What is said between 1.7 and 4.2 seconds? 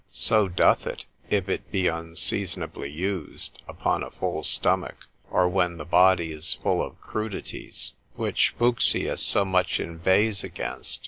be unseasonably used, upon a